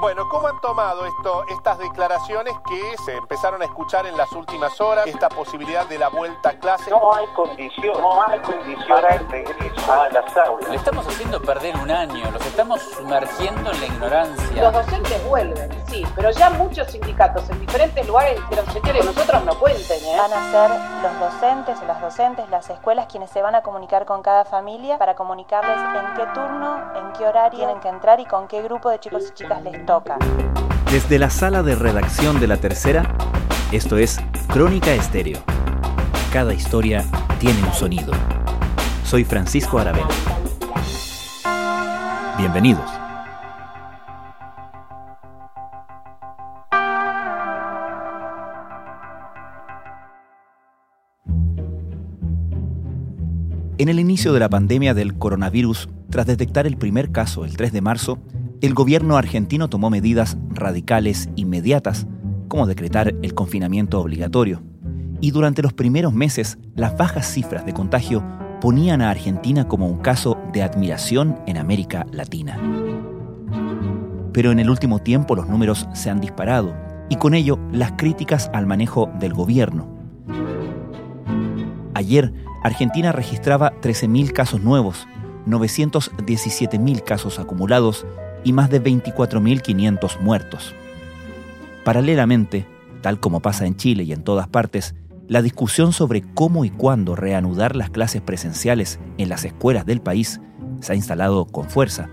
[0.00, 4.80] Bueno, ¿cómo han tomado esto, estas declaraciones que se empezaron a escuchar en las últimas
[4.80, 6.88] horas, esta posibilidad de la vuelta a clase?
[6.90, 10.68] No hay condición, no hay condición para el regreso a las aulas.
[10.70, 14.62] Le estamos haciendo perder un año, los estamos sumergiendo en la ignorancia.
[14.62, 19.58] Los docentes vuelven, sí, pero ya muchos sindicatos en diferentes lugares dijeron, señores, nosotros no
[19.58, 20.16] cuenten, ¿eh?
[20.16, 20.70] Van a ser
[21.02, 25.14] los docentes las docentes, las escuelas quienes se van a comunicar con cada familia para
[25.14, 29.00] comunicarles en qué turno, en qué horario tienen que entrar y con qué grupo de
[29.00, 30.18] chicos y chicas les toca.
[30.90, 33.02] Desde la sala de redacción de La Tercera,
[33.72, 34.18] esto es
[34.48, 35.40] Crónica Estéreo.
[36.32, 37.04] Cada historia
[37.38, 38.12] tiene un sonido.
[39.04, 40.08] Soy Francisco Aravena.
[42.36, 42.97] Bienvenidos.
[53.78, 57.72] En el inicio de la pandemia del coronavirus, tras detectar el primer caso el 3
[57.72, 58.18] de marzo,
[58.60, 62.08] el gobierno argentino tomó medidas radicales inmediatas,
[62.48, 64.64] como decretar el confinamiento obligatorio.
[65.20, 68.24] Y durante los primeros meses, las bajas cifras de contagio
[68.60, 72.58] ponían a Argentina como un caso de admiración en América Latina.
[74.32, 76.74] Pero en el último tiempo los números se han disparado
[77.08, 79.86] y con ello las críticas al manejo del gobierno.
[81.94, 85.06] Ayer, Argentina registraba 13.000 casos nuevos,
[85.46, 88.06] 917.000 casos acumulados
[88.44, 90.74] y más de 24.500 muertos.
[91.84, 92.66] Paralelamente,
[93.00, 94.94] tal como pasa en Chile y en todas partes,
[95.28, 100.40] la discusión sobre cómo y cuándo reanudar las clases presenciales en las escuelas del país
[100.80, 102.08] se ha instalado con fuerza.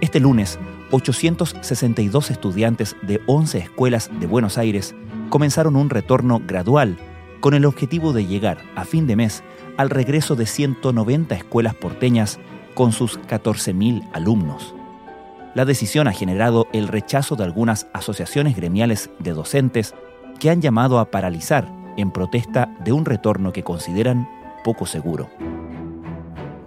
[0.00, 0.58] Este lunes,
[0.90, 4.94] 862 estudiantes de 11 escuelas de Buenos Aires
[5.28, 6.96] comenzaron un retorno gradual
[7.40, 9.42] con el objetivo de llegar a fin de mes
[9.76, 12.38] al regreso de 190 escuelas porteñas
[12.74, 14.74] con sus 14.000 alumnos.
[15.54, 19.94] La decisión ha generado el rechazo de algunas asociaciones gremiales de docentes
[20.38, 24.28] que han llamado a paralizar en protesta de un retorno que consideran
[24.62, 25.28] poco seguro.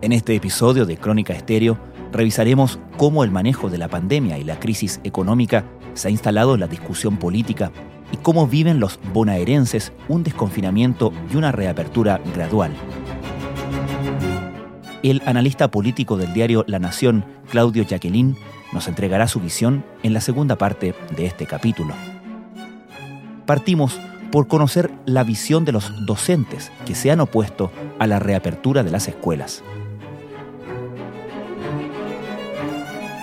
[0.02, 1.78] En este episodio de Crónica Estéreo
[2.12, 6.60] revisaremos cómo el manejo de la pandemia y la crisis económica se ha instalado en
[6.60, 7.72] la discusión política
[8.14, 12.72] y cómo viven los bonaerenses un desconfinamiento y una reapertura gradual.
[15.02, 18.38] El analista político del diario La Nación, Claudio Jacqueline,
[18.72, 21.94] nos entregará su visión en la segunda parte de este capítulo.
[23.46, 24.00] Partimos
[24.32, 28.92] por conocer la visión de los docentes que se han opuesto a la reapertura de
[28.92, 29.64] las escuelas.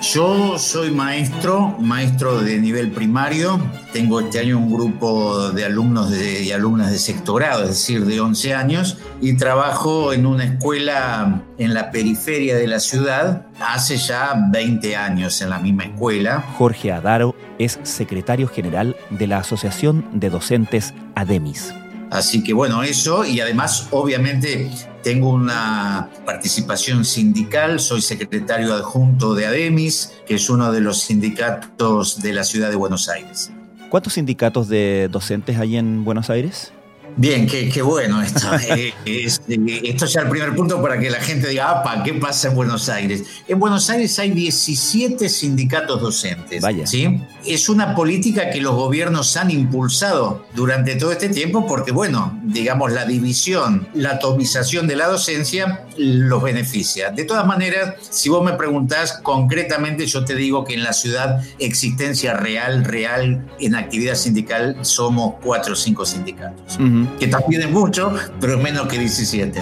[0.01, 3.61] Yo soy maestro, maestro de nivel primario.
[3.93, 8.19] Tengo este año un grupo de alumnos y alumnas de sexto grado, es decir, de
[8.19, 14.33] 11 años, y trabajo en una escuela en la periferia de la ciudad hace ya
[14.51, 16.43] 20 años en la misma escuela.
[16.57, 21.75] Jorge Adaro es secretario general de la Asociación de Docentes ADEMIS.
[22.11, 24.69] Así que bueno, eso y además obviamente
[25.01, 32.21] tengo una participación sindical, soy secretario adjunto de ADEMIS, que es uno de los sindicatos
[32.21, 33.51] de la ciudad de Buenos Aires.
[33.89, 36.73] ¿Cuántos sindicatos de docentes hay en Buenos Aires?
[37.17, 38.47] Bien, qué, bueno esto.
[38.71, 42.49] Eh, eh, esto ya el primer punto para que la gente diga, apa, ¿qué pasa
[42.49, 43.23] en Buenos Aires?
[43.47, 46.61] En Buenos Aires hay 17 sindicatos docentes.
[46.61, 46.85] Vaya.
[46.85, 47.21] ¿sí?
[47.45, 52.91] Es una política que los gobiernos han impulsado durante todo este tiempo porque, bueno, digamos,
[52.91, 57.09] la división, la atomización de la docencia los beneficia.
[57.09, 61.43] De todas maneras, si vos me preguntás concretamente, yo te digo que en la ciudad
[61.59, 66.77] existencia real, real, en actividad sindical, somos cuatro o cinco sindicatos
[67.19, 69.61] que también es mucho, pero es menos que 17.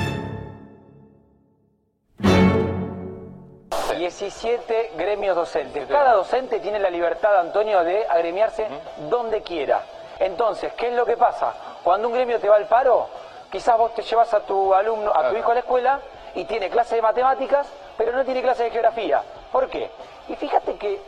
[4.19, 5.88] 17 gremios docentes.
[5.88, 8.67] Cada docente tiene la libertad, Antonio, de agremiarse
[9.09, 9.83] donde quiera.
[10.19, 11.53] Entonces, ¿qué es lo que pasa?
[11.83, 13.07] Cuando un gremio te va al paro,
[13.51, 16.00] quizás vos te llevas a tu alumno, a tu hijo a la escuela
[16.35, 17.67] y tiene clase de matemáticas,
[17.97, 19.21] pero no tiene clase de geografía.
[19.51, 19.89] ¿Por qué?
[20.27, 21.00] Y fíjate que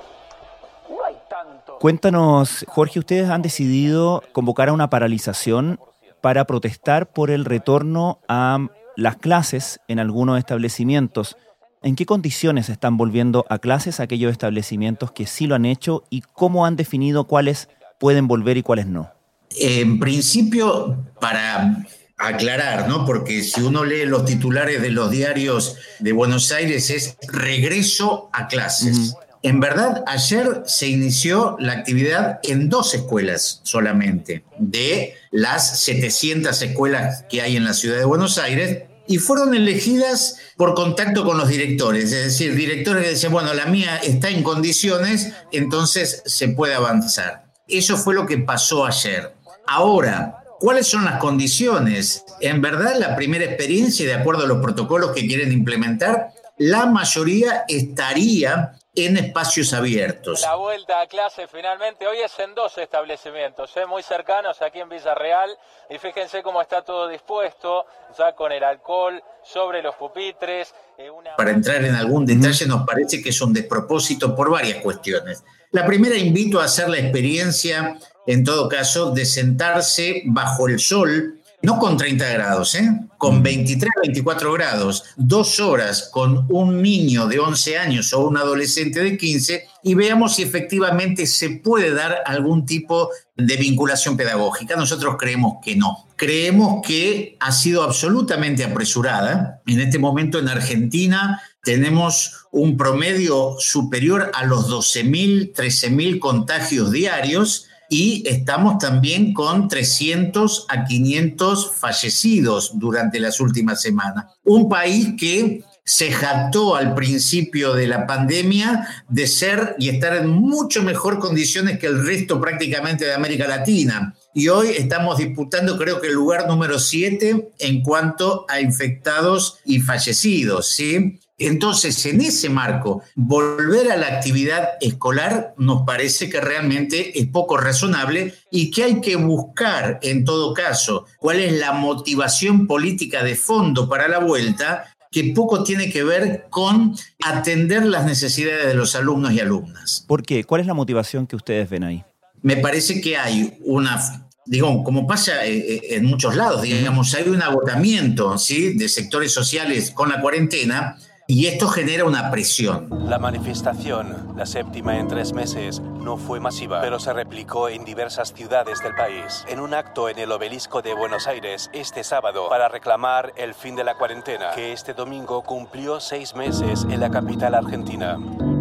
[0.90, 1.80] no hay tanto.
[1.80, 5.80] Cuéntanos, Jorge, ustedes han decidido convocar a una paralización
[6.22, 11.38] para protestar por el retorno a las clases en algunos establecimientos.
[11.84, 16.22] ¿En qué condiciones están volviendo a clases aquellos establecimientos que sí lo han hecho y
[16.22, 17.70] cómo han definido cuáles
[18.00, 19.12] pueden volver y cuáles no?
[19.60, 21.86] En principio, para
[22.18, 23.06] aclarar, ¿no?
[23.06, 28.48] Porque si uno lee los titulares de los diarios de Buenos Aires es regreso a
[28.48, 29.16] clases.
[29.44, 37.26] En verdad, ayer se inició la actividad en dos escuelas solamente, de las 700 escuelas
[37.28, 41.50] que hay en la ciudad de Buenos Aires, y fueron elegidas por contacto con los
[41.50, 46.76] directores, es decir, directores que decían, bueno, la mía está en condiciones, entonces se puede
[46.76, 47.46] avanzar.
[47.68, 49.34] Eso fue lo que pasó ayer.
[49.68, 52.24] Ahora, ¿Cuáles son las condiciones?
[52.40, 57.66] En verdad, la primera experiencia, de acuerdo a los protocolos que quieren implementar, la mayoría
[57.68, 60.42] estaría en espacios abiertos.
[60.42, 63.86] La vuelta a clase finalmente, hoy es en dos establecimientos, ¿eh?
[63.86, 65.50] muy cercanos aquí en Villarreal,
[65.90, 67.86] y fíjense cómo está todo dispuesto,
[68.18, 70.74] ya con el alcohol sobre los pupitres.
[70.98, 75.44] Eh, Para entrar en algún detalle, nos parece que es un despropósito por varias cuestiones.
[75.72, 81.41] La primera, invito a hacer la experiencia en todo caso, de sentarse bajo el sol,
[81.64, 82.90] no con 30 grados, ¿eh?
[83.18, 89.00] con 23, 24 grados, dos horas con un niño de 11 años o un adolescente
[89.00, 94.76] de 15 y veamos si efectivamente se puede dar algún tipo de vinculación pedagógica.
[94.76, 96.08] Nosotros creemos que no.
[96.16, 99.62] Creemos que ha sido absolutamente apresurada.
[99.68, 107.68] En este momento en Argentina tenemos un promedio superior a los 12.000, 13.000 contagios diarios
[107.94, 114.28] y estamos también con 300 a 500 fallecidos durante las últimas semanas.
[114.46, 120.30] Un país que se jactó al principio de la pandemia de ser y estar en
[120.30, 124.16] mucho mejor condiciones que el resto prácticamente de América Latina.
[124.34, 129.82] Y hoy estamos disputando creo que el lugar número 7 en cuanto a infectados y
[129.82, 131.20] fallecidos, ¿sí?
[131.48, 137.58] Entonces, en ese marco, volver a la actividad escolar nos parece que realmente es poco
[137.58, 143.36] razonable y que hay que buscar, en todo caso, cuál es la motivación política de
[143.36, 148.96] fondo para la vuelta, que poco tiene que ver con atender las necesidades de los
[148.96, 150.06] alumnos y alumnas.
[150.08, 150.44] ¿Por qué?
[150.44, 152.04] ¿Cuál es la motivación que ustedes ven ahí?
[152.44, 154.00] Me parece que hay una
[154.46, 158.74] digo, como pasa eh, eh, en muchos lados, digamos, hay un agotamiento ¿sí?
[158.74, 162.88] de sectores sociales con la cuarentena y esto genera una presión.
[163.08, 168.34] La manifestación, la séptima en tres meses, no fue masiva, pero se replicó en diversas
[168.34, 169.46] ciudades del país.
[169.48, 173.76] En un acto en el obelisco de Buenos Aires este sábado para reclamar el fin
[173.76, 178.18] de la cuarentena, que este domingo cumplió seis meses en la capital argentina.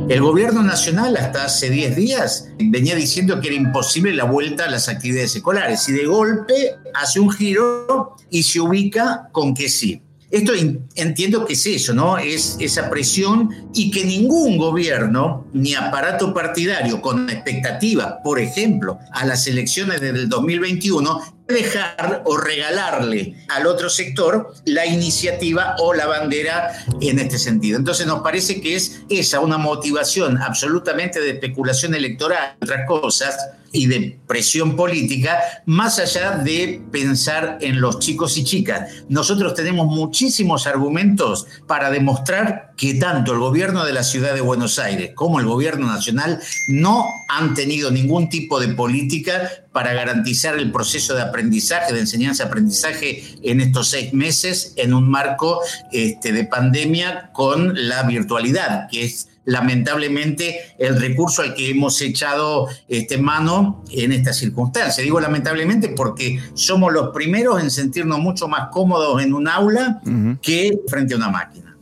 [0.08, 4.68] El gobierno nacional hasta hace 10 días venía diciendo que era imposible la vuelta a
[4.70, 10.02] las actividades escolares y de golpe hace un giro y se ubica con que sí.
[10.30, 10.52] Esto
[10.94, 12.16] entiendo que es eso, ¿no?
[12.16, 19.26] Es esa presión y que ningún gobierno ni aparato partidario con expectativa, por ejemplo, a
[19.26, 26.84] las elecciones del 2021 dejar o regalarle al otro sector la iniciativa o la bandera
[27.00, 27.78] en este sentido.
[27.78, 33.36] Entonces nos parece que es esa una motivación absolutamente de especulación electoral, otras cosas,
[33.72, 39.04] y de presión política, más allá de pensar en los chicos y chicas.
[39.08, 44.78] Nosotros tenemos muchísimos argumentos para demostrar que tanto el gobierno de la ciudad de Buenos
[44.78, 50.72] Aires como el gobierno nacional no han tenido ningún tipo de política para garantizar el
[50.72, 55.60] proceso de aprendizaje, de enseñanza-aprendizaje en estos seis meses en un marco
[55.92, 62.68] este, de pandemia con la virtualidad, que es lamentablemente el recurso al que hemos echado
[62.88, 65.02] este, mano en esta circunstancia.
[65.02, 70.00] Digo lamentablemente porque somos los primeros en sentirnos mucho más cómodos en un aula
[70.42, 71.76] que frente a una máquina.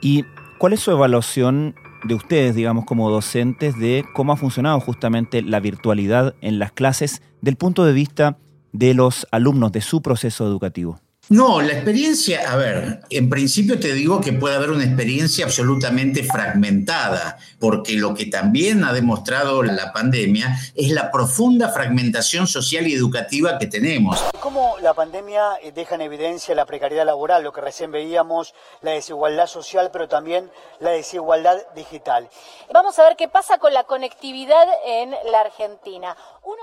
[0.00, 0.24] ¿Y
[0.58, 1.74] cuál es su evaluación
[2.04, 7.22] de ustedes, digamos, como docentes, de cómo ha funcionado justamente la virtualidad en las clases
[7.40, 8.38] del punto de vista
[8.72, 11.00] de los alumnos, de su proceso educativo?
[11.30, 16.22] No, la experiencia, a ver, en principio te digo que puede haber una experiencia absolutamente
[16.22, 22.92] fragmentada, porque lo que también ha demostrado la pandemia es la profunda fragmentación social y
[22.92, 24.22] educativa que tenemos.
[24.40, 28.90] ¿Cómo la pandemia eh, deja en evidencia la precariedad laboral, lo que recién veíamos, la
[28.90, 32.28] desigualdad social, pero también la desigualdad digital?
[32.70, 36.14] Vamos a ver qué pasa con la conectividad en la Argentina.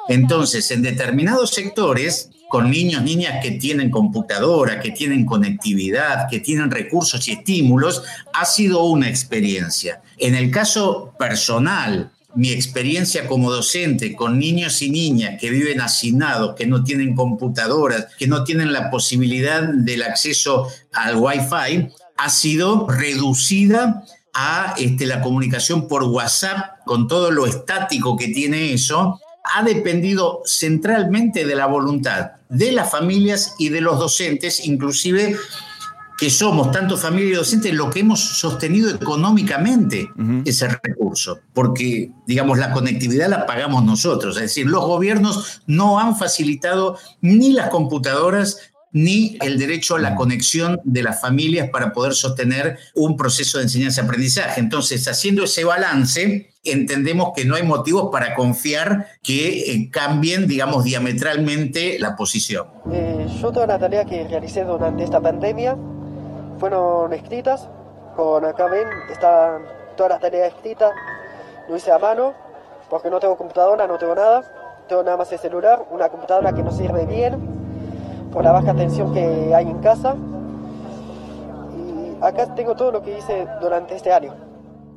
[0.09, 6.69] Entonces, en determinados sectores, con niños, niñas que tienen computadora, que tienen conectividad, que tienen
[6.69, 10.01] recursos y estímulos, ha sido una experiencia.
[10.17, 16.55] En el caso personal, mi experiencia como docente con niños y niñas que viven hacinados,
[16.55, 22.87] que no tienen computadoras, que no tienen la posibilidad del acceso al Wi-Fi, ha sido
[22.89, 29.63] reducida a este, la comunicación por WhatsApp con todo lo estático que tiene eso ha
[29.63, 35.37] dependido centralmente de la voluntad de las familias y de los docentes, inclusive
[36.17, 40.07] que somos tanto familia y docentes lo que hemos sostenido económicamente
[40.45, 46.15] ese recurso, porque digamos la conectividad la pagamos nosotros, es decir, los gobiernos no han
[46.15, 48.59] facilitado ni las computadoras
[48.91, 53.63] ni el derecho a la conexión de las familias para poder sostener un proceso de
[53.63, 54.59] enseñanza-aprendizaje.
[54.59, 60.83] Entonces, haciendo ese balance, entendemos que no hay motivos para confiar que eh, cambien, digamos,
[60.83, 62.67] diametralmente la posición.
[62.91, 65.75] Eh, yo toda la tarea que realicé durante esta pandemia
[66.59, 67.67] fueron escritas,
[68.15, 69.63] con acá ven, están
[69.97, 70.91] todas las tareas escritas,
[71.67, 72.33] lo hice a mano,
[72.89, 74.43] porque no tengo computadora, no tengo nada,
[74.87, 77.39] tengo nada más el celular, una computadora que no sirve bien,
[78.31, 80.15] por la baja tensión que hay en casa,
[81.75, 84.50] y acá tengo todo lo que hice durante este año.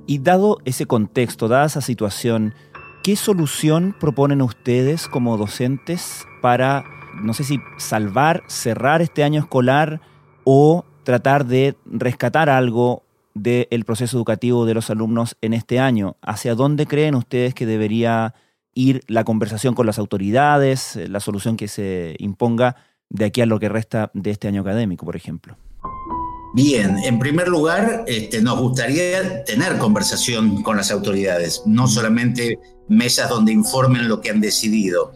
[0.07, 2.55] Y dado ese contexto, dada esa situación,
[3.03, 6.85] ¿qué solución proponen ustedes como docentes para,
[7.23, 10.03] no sé si salvar, cerrar este año escolar
[10.45, 16.17] o tratar de rescatar algo del proceso educativo de los alumnos en este año?
[16.21, 18.35] ¿Hacia dónde creen ustedes que debería
[18.75, 22.77] ir la conversación con las autoridades, la solución que se imponga
[23.09, 25.57] de aquí a lo que resta de este año académico, por ejemplo?
[26.55, 33.29] Bien, en primer lugar, este, nos gustaría tener conversación con las autoridades, no solamente mesas
[33.29, 35.13] donde informen lo que han decidido.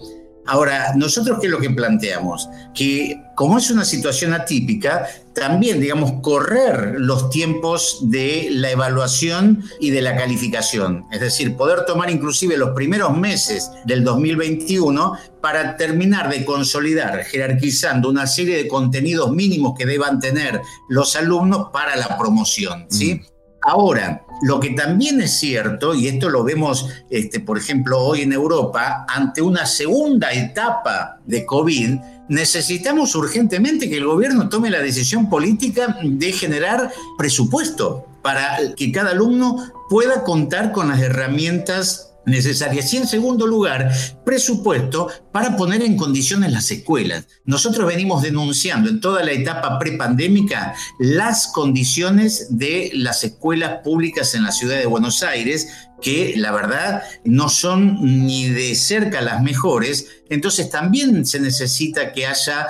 [0.49, 2.49] Ahora, nosotros qué es lo que planteamos?
[2.75, 9.91] Que como es una situación atípica, también, digamos, correr los tiempos de la evaluación y
[9.91, 11.05] de la calificación.
[11.13, 18.09] Es decir, poder tomar inclusive los primeros meses del 2021 para terminar de consolidar, jerarquizando
[18.09, 22.87] una serie de contenidos mínimos que deban tener los alumnos para la promoción.
[22.89, 23.21] ¿sí?
[23.63, 28.33] Ahora, lo que también es cierto, y esto lo vemos, este, por ejemplo, hoy en
[28.33, 35.29] Europa, ante una segunda etapa de COVID, necesitamos urgentemente que el gobierno tome la decisión
[35.29, 42.93] política de generar presupuesto para que cada alumno pueda contar con las herramientas necesarias.
[42.93, 43.91] Y en segundo lugar,
[44.25, 47.29] presupuesto para poner en condiciones las escuelas.
[47.45, 54.43] Nosotros venimos denunciando en toda la etapa prepandémica las condiciones de las escuelas públicas en
[54.43, 60.09] la ciudad de Buenos Aires, que la verdad no son ni de cerca las mejores,
[60.29, 62.67] entonces también se necesita que haya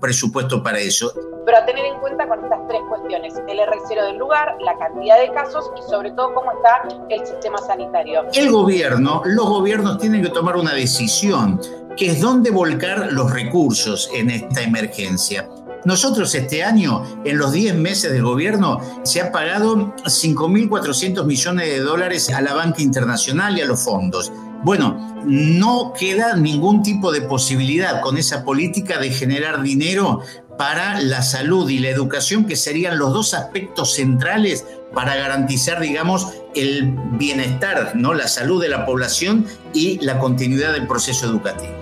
[0.00, 1.12] presupuesto para eso
[1.44, 5.18] pero a tener en cuenta con estas tres cuestiones, el R0 del lugar, la cantidad
[5.18, 8.24] de casos y sobre todo cómo está el sistema sanitario.
[8.32, 11.60] El gobierno, los gobiernos tienen que tomar una decisión,
[11.96, 15.48] que es dónde volcar los recursos en esta emergencia.
[15.84, 21.80] Nosotros este año, en los 10 meses del gobierno, se ha pagado 5.400 millones de
[21.80, 24.30] dólares a la banca internacional y a los fondos.
[24.62, 30.20] Bueno, no queda ningún tipo de posibilidad con esa política de generar dinero
[30.56, 36.28] para la salud y la educación, que serían los dos aspectos centrales para garantizar, digamos,
[36.54, 38.14] el bienestar, ¿no?
[38.14, 41.81] la salud de la población y la continuidad del proceso educativo.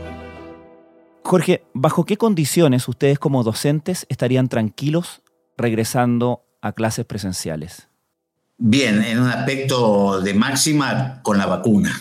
[1.23, 5.23] Jorge, ¿bajo qué condiciones ustedes como docentes estarían tranquilos
[5.57, 7.89] regresando a clases presenciales?
[8.59, 11.93] Bien, en un aspecto de máxima con la vacuna.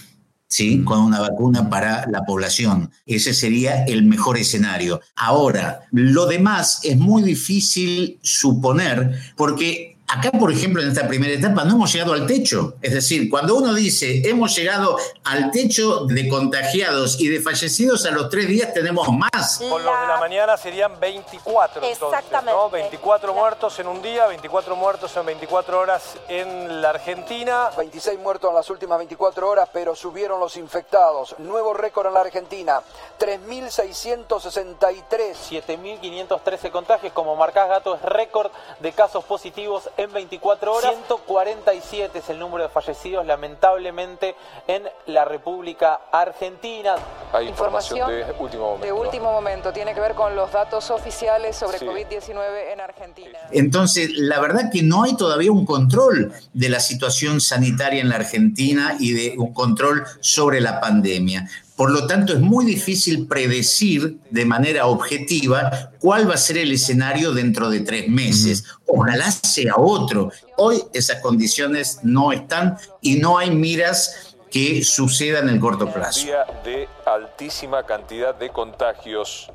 [0.49, 0.83] ¿sí?
[0.83, 2.91] con una vacuna para la población.
[3.05, 4.99] Ese sería el mejor escenario.
[5.15, 11.63] Ahora, lo demás es muy difícil suponer porque Acá, por ejemplo, en esta primera etapa
[11.65, 12.73] no hemos llegado al techo.
[12.81, 18.11] Es decir, cuando uno dice hemos llegado al techo de contagiados y de fallecidos, a
[18.11, 19.59] los tres días tenemos más.
[19.59, 21.83] Con los de la mañana serían 24.
[21.83, 22.59] Exactamente.
[22.71, 27.69] 24 muertos en un día, 24 muertos en 24 horas en la Argentina.
[27.77, 31.35] 26 muertos en las últimas 24 horas, pero subieron los infectados.
[31.37, 32.81] Nuevo récord en la Argentina,
[33.19, 35.35] 3.663.
[35.51, 37.13] 7.513 contagios.
[37.13, 38.49] Como marcás, Gato, es récord
[38.79, 40.93] de casos positivos en 24 horas.
[41.07, 44.35] 147 es el número de fallecidos, lamentablemente,
[44.67, 46.95] en la República Argentina.
[47.33, 48.85] Hay información, de último momento.
[48.85, 53.39] De último momento, tiene que ver con los datos oficiales sobre COVID-19 en Argentina.
[53.51, 58.15] Entonces, la verdad que no hay todavía un control de la situación sanitaria en la
[58.15, 61.49] Argentina y de un control sobre la pandemia.
[61.79, 66.73] Por lo tanto, es muy difícil predecir de manera objetiva cuál va a ser el
[66.73, 68.65] escenario dentro de tres meses.
[68.85, 70.29] Ojalá sea otro.
[70.57, 76.25] Hoy esas condiciones no están y no hay miras que sucedan en el corto plazo.
[76.25, 79.49] Día de altísima cantidad de contagios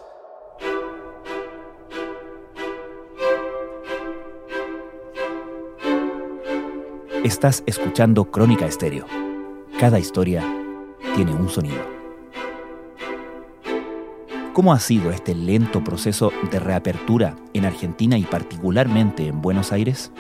[7.24, 9.06] Estás escuchando Crónica Estéreo.
[9.80, 10.44] Cada historia
[11.16, 11.78] tiene un sonido.
[14.54, 20.12] ¿Cómo ha sido este lento proceso de reapertura en Argentina y particularmente en Buenos Aires?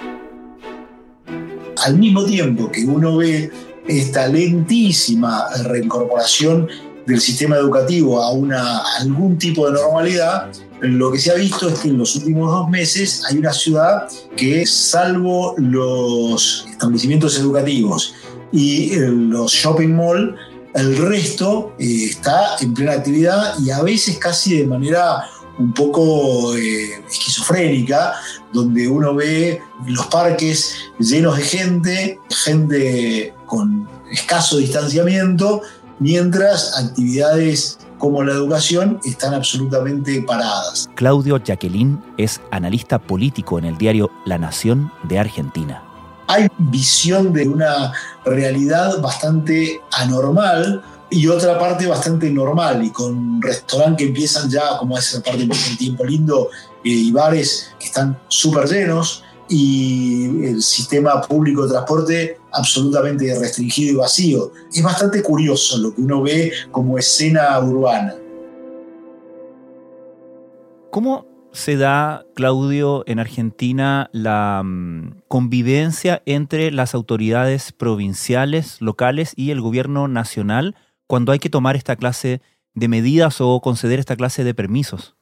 [1.83, 3.51] Al mismo tiempo que uno ve
[3.87, 6.69] esta lentísima reincorporación
[7.07, 11.79] del sistema educativo a una, algún tipo de normalidad, lo que se ha visto es
[11.79, 18.15] que en los últimos dos meses hay una ciudad que, salvo los establecimientos educativos
[18.51, 20.35] y eh, los shopping mall,
[20.73, 26.55] el resto eh, está en plena actividad y a veces casi de manera un poco
[26.55, 28.15] eh, esquizofrénica,
[28.51, 35.61] donde uno ve los parques llenos de gente, gente con escaso distanciamiento,
[35.99, 40.89] mientras actividades como la educación están absolutamente paradas.
[40.95, 45.83] Claudio Jacqueline es analista político en el diario La Nación de Argentina.
[46.25, 47.93] Hay visión de una
[48.25, 50.81] realidad bastante anormal
[51.11, 55.45] y otra parte bastante normal y con restaurantes que empiezan ya, como es la parte
[55.45, 56.49] del tiempo lindo,
[56.83, 63.91] eh, y bares que están súper llenos y el sistema público de transporte absolutamente restringido
[63.91, 64.51] y vacío.
[64.73, 68.15] Es bastante curioso lo que uno ve como escena urbana.
[70.89, 79.51] ¿Cómo se da, Claudio, en Argentina la mm, convivencia entre las autoridades provinciales, locales y
[79.51, 80.77] el gobierno nacional
[81.07, 82.41] cuando hay que tomar esta clase
[82.73, 85.15] de medidas o conceder esta clase de permisos?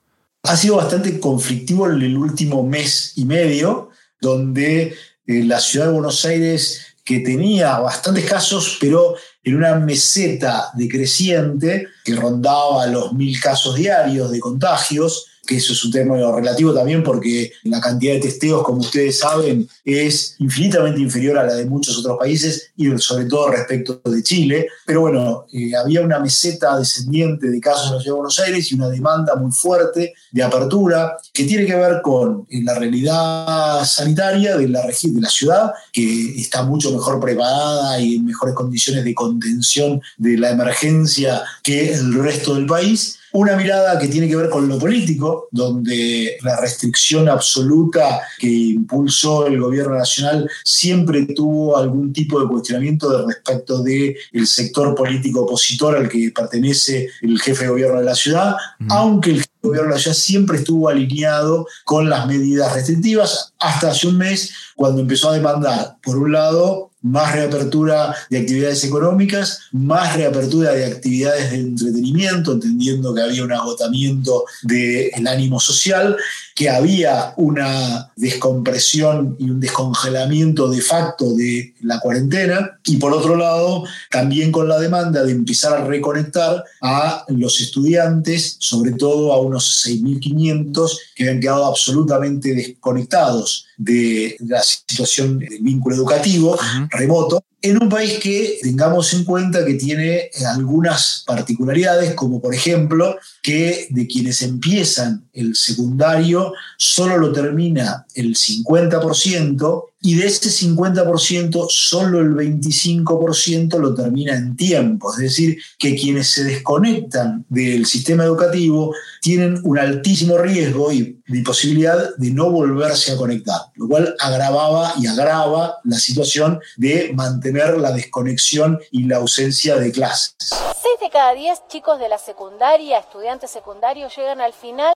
[0.43, 3.89] Ha sido bastante conflictivo en el último mes y medio
[4.21, 4.93] donde
[5.25, 11.88] eh, la ciudad de Buenos Aires, que tenía bastantes casos, pero en una meseta decreciente
[12.03, 17.01] que rondaba los mil casos diarios de contagios, que eso es un término relativo también
[17.01, 21.98] porque la cantidad de testeos, como ustedes saben, es infinitamente inferior a la de muchos
[21.98, 24.68] otros países y sobre todo respecto de Chile.
[24.86, 28.72] Pero bueno, eh, había una meseta descendiente de casos en la Ciudad de Buenos Aires
[28.72, 33.83] y una demanda muy fuerte de apertura que tiene que ver con eh, la realidad
[33.85, 39.03] sanitaria de la, de la ciudad, que está mucho mejor preparada y en mejores condiciones
[39.03, 44.35] de contención de la emergencia que el resto del país una mirada que tiene que
[44.35, 51.77] ver con lo político, donde la restricción absoluta que impulsó el gobierno nacional siempre tuvo
[51.77, 57.39] algún tipo de cuestionamiento de respecto del el sector político opositor al que pertenece el
[57.39, 58.55] jefe de gobierno de la ciudad,
[58.87, 63.53] aunque el el gobierno de la ciudad siempre estuvo alineado con las medidas restrictivas.
[63.59, 68.83] Hasta hace un mes, cuando empezó a demandar, por un lado, más reapertura de actividades
[68.83, 76.18] económicas, más reapertura de actividades de entretenimiento, entendiendo que había un agotamiento del ánimo social,
[76.59, 83.37] que había una descompresión y un descongelamiento de facto de la cuarentena, y por otro
[83.37, 89.39] lado, también con la demanda de empezar a reconectar a los estudiantes, sobre todo a
[89.39, 97.81] unos 6.500 que habían quedado absolutamente desconectados de la situación del vínculo educativo remoto, en
[97.81, 103.87] un país que tengamos en cuenta que tiene eh, algunas particularidades, como por ejemplo que
[103.89, 112.20] de quienes empiezan el secundario solo lo termina el 50%, y de ese 50%, solo
[112.22, 115.12] el 25% lo termina en tiempo.
[115.12, 122.16] Es decir, que quienes se desconectan del sistema educativo tienen un altísimo riesgo y, posibilidad
[122.18, 127.92] de no volverse a conectar, lo cual agravaba y agrava la situación de mantener la
[127.92, 130.35] desconexión y la ausencia de clases.
[130.40, 134.94] Seis de cada diez chicos de la secundaria, estudiantes secundarios, llegan al final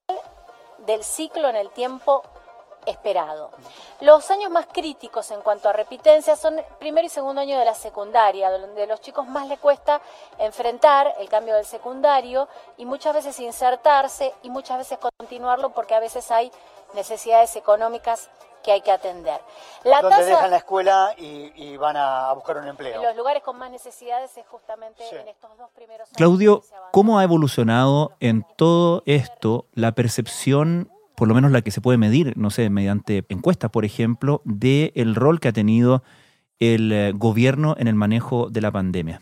[0.85, 2.23] del ciclo en el tiempo
[2.85, 3.51] esperado.
[4.01, 7.75] Los años más críticos en cuanto a repitencia son primero y segundo año de la
[7.75, 10.01] secundaria, donde a los chicos más les cuesta
[10.39, 15.99] enfrentar el cambio del secundario y muchas veces insertarse y muchas veces continuarlo porque a
[15.99, 16.51] veces hay
[16.93, 18.29] necesidades económicas
[18.63, 19.41] que hay que atender.
[19.83, 23.01] La donde dejan la escuela y, van a buscar un empleo.
[23.03, 26.15] Los lugares con más necesidades es justamente en estos dos primeros años.
[26.15, 31.81] Claudio, ¿cómo ha evolucionado en todo esto la percepción por lo menos la que se
[31.81, 36.03] puede medir, no sé, mediante encuestas, por ejemplo, del el rol que ha tenido
[36.59, 39.21] el eh, gobierno en el manejo de la pandemia?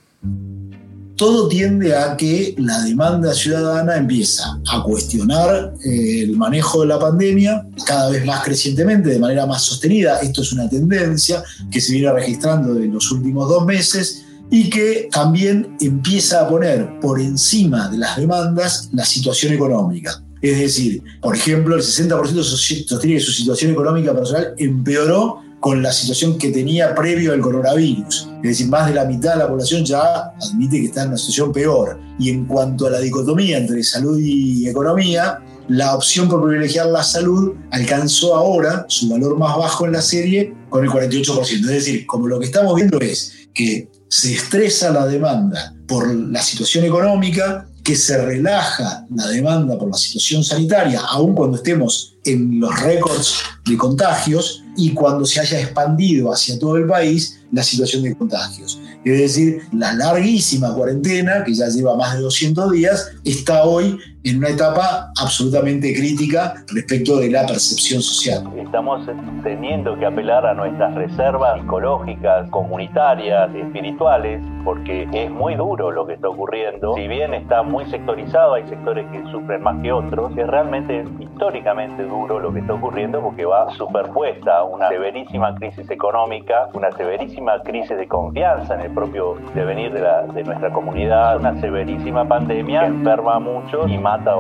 [1.16, 7.00] Todo tiende a que la demanda ciudadana empieza a cuestionar eh, el manejo de la
[7.00, 10.20] pandemia cada vez más crecientemente, de manera más sostenida.
[10.20, 15.10] Esto es una tendencia que se viene registrando en los últimos dos meses y que
[15.12, 20.24] también empieza a poner por encima de las demandas la situación económica.
[20.42, 25.94] Es decir, por ejemplo, el 60% sostiene que su situación económica personal empeoró con la
[25.94, 28.30] situación que tenía previo al coronavirus.
[28.38, 30.02] Es decir, más de la mitad de la población ya
[30.42, 32.00] admite que está en una situación peor.
[32.18, 37.04] Y en cuanto a la dicotomía entre salud y economía, la opción por privilegiar la
[37.04, 41.44] salud alcanzó ahora su valor más bajo en la serie con el 48%.
[41.44, 46.42] Es decir, como lo que estamos viendo es que se estresa la demanda por la
[46.42, 52.60] situación económica, que se relaja la demanda por la situación sanitaria, aun cuando estemos en
[52.60, 58.04] los récords de contagios y cuando se haya expandido hacia todo el país la situación
[58.04, 58.80] de contagios.
[59.04, 64.38] Es decir, la larguísima cuarentena, que ya lleva más de 200 días, está hoy en
[64.38, 68.44] una etapa absolutamente crítica respecto de la percepción social.
[68.58, 69.08] Estamos
[69.44, 76.14] teniendo que apelar a nuestras reservas psicológicas, comunitarias, espirituales, porque es muy duro lo que
[76.14, 76.94] está ocurriendo.
[76.96, 82.04] Si bien está muy sectorizado, hay sectores que sufren más que otros, es realmente históricamente
[82.04, 87.98] duro lo que está ocurriendo porque va superpuesta una severísima crisis económica, una severísima crisis
[87.98, 92.88] de confianza en el propio devenir de, la, de nuestra comunidad, una severísima pandemia que
[92.88, 94.36] enferma a muchos y mata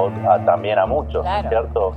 [0.45, 1.95] también a muchos, ¿cierto?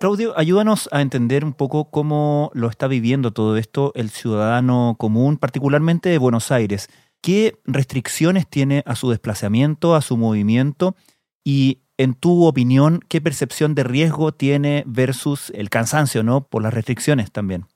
[0.00, 5.38] Claudio, ayúdanos a entender un poco cómo lo está viviendo todo esto el ciudadano común,
[5.38, 6.88] particularmente de Buenos Aires.
[7.20, 10.94] ¿Qué restricciones tiene a su desplazamiento, a su movimiento?
[11.42, 16.46] Y en tu opinión, ¿qué percepción de riesgo tiene versus el cansancio, ¿no?
[16.46, 17.66] Por las restricciones también.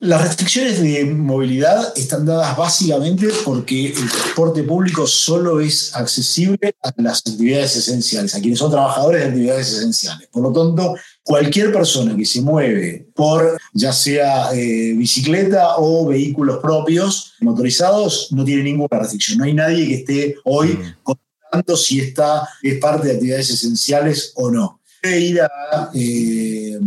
[0.00, 6.92] Las restricciones de movilidad están dadas básicamente porque el transporte público solo es accesible a
[6.98, 10.28] las actividades esenciales, a quienes son trabajadores de actividades esenciales.
[10.28, 10.94] Por lo tanto,
[11.24, 18.44] cualquier persona que se mueve por ya sea eh, bicicleta o vehículos propios motorizados no
[18.44, 19.38] tiene ninguna restricción.
[19.38, 21.10] No hay nadie que esté hoy mm.
[21.50, 24.80] Contando si esta es parte de actividades esenciales o no.
[25.02, 26.78] Puede ir a eh,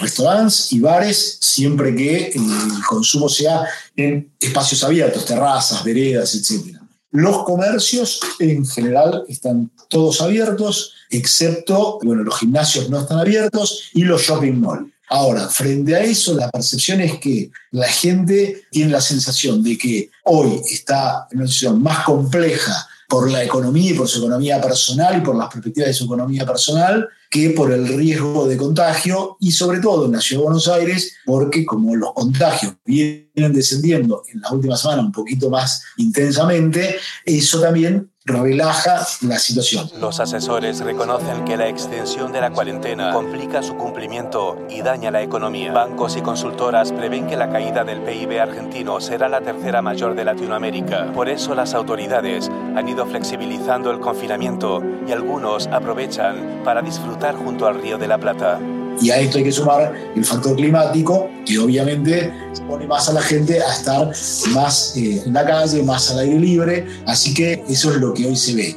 [0.00, 6.76] restaurantes y bares siempre que el consumo sea en espacios abiertos, terrazas, veredas, etc.
[7.10, 14.04] Los comercios en general están todos abiertos, excepto, bueno, los gimnasios no están abiertos y
[14.04, 14.92] los shopping malls.
[15.08, 20.10] Ahora, frente a eso, la percepción es que la gente tiene la sensación de que
[20.24, 25.18] hoy está en una situación más compleja por la economía y por su economía personal
[25.18, 29.52] y por las perspectivas de su economía personal que por el riesgo de contagio y
[29.52, 34.40] sobre todo en la ciudad de Buenos Aires porque como los contagios vienen descendiendo en
[34.40, 36.96] la última semana un poquito más intensamente,
[37.26, 39.90] eso también relaja la situación.
[40.00, 45.22] Los asesores reconocen que la extensión de la cuarentena complica su cumplimiento y daña la
[45.22, 45.72] economía.
[45.72, 50.24] Bancos y consultoras prevén que la caída del PIB argentino será la tercera mayor de
[50.24, 51.12] Latinoamérica.
[51.12, 57.66] Por eso las autoridades han ido flexibilizando el confinamiento y algunos aprovechan para disfrutar junto
[57.66, 58.60] al Río de la Plata.
[59.00, 62.32] Y a esto hay que sumar el factor climático, que obviamente
[62.68, 64.10] pone más a la gente a estar
[64.52, 66.86] más eh, en la calle, más al aire libre.
[67.06, 68.76] Así que eso es lo que hoy se ve.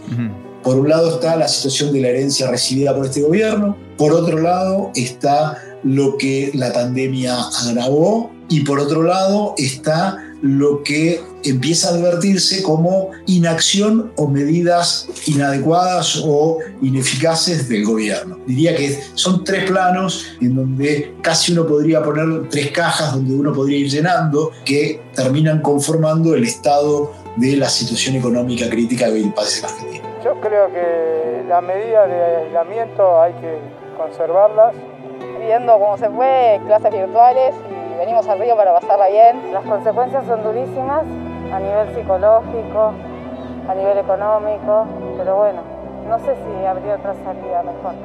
[0.63, 4.39] Por un lado está la situación de la herencia recibida por este gobierno, por otro
[4.39, 11.89] lado está lo que la pandemia agravó y por otro lado está lo que empieza
[11.89, 18.37] a advertirse como inacción o medidas inadecuadas o ineficaces del gobierno.
[18.45, 23.53] Diría que son tres planos en donde casi uno podría poner tres cajas donde uno
[23.53, 29.33] podría ir llenando que terminan conformando el estado de la situación económica crítica que hoy
[29.35, 30.03] padece la Argentina.
[30.23, 33.57] Yo creo que las medidas de aislamiento hay que
[33.97, 34.75] conservarlas.
[35.39, 37.53] Viendo cómo se fue, clases virtuales
[37.97, 39.53] venimos al río para pasarla bien.
[39.53, 41.03] Las consecuencias son durísimas
[41.51, 42.93] a nivel psicológico,
[43.67, 44.85] a nivel económico,
[45.17, 45.61] pero bueno,
[46.07, 47.95] no sé si habría otra salida mejor.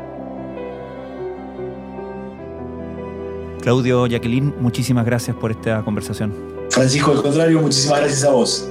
[3.60, 6.32] Claudio, Jacqueline, muchísimas gracias por esta conversación.
[6.70, 8.70] Francisco, al contrario, muchísimas gracias a vos.